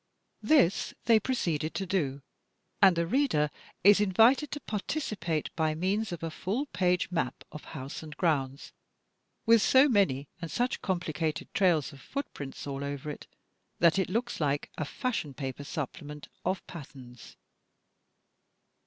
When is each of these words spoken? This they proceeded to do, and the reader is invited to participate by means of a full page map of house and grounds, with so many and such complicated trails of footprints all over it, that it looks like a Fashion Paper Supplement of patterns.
This 0.41 0.95
they 1.05 1.19
proceeded 1.19 1.75
to 1.75 1.85
do, 1.85 2.23
and 2.81 2.95
the 2.95 3.05
reader 3.05 3.51
is 3.83 4.01
invited 4.01 4.49
to 4.49 4.59
participate 4.59 5.55
by 5.55 5.75
means 5.75 6.11
of 6.11 6.23
a 6.23 6.31
full 6.31 6.65
page 6.65 7.11
map 7.11 7.43
of 7.51 7.65
house 7.77 8.01
and 8.01 8.17
grounds, 8.17 8.73
with 9.45 9.61
so 9.61 9.87
many 9.87 10.27
and 10.41 10.49
such 10.49 10.81
complicated 10.81 11.53
trails 11.53 11.93
of 11.93 12.01
footprints 12.01 12.65
all 12.65 12.83
over 12.83 13.11
it, 13.11 13.27
that 13.77 13.99
it 13.99 14.09
looks 14.09 14.41
like 14.41 14.71
a 14.75 14.85
Fashion 14.85 15.35
Paper 15.35 15.63
Supplement 15.63 16.29
of 16.43 16.65
patterns. 16.65 17.37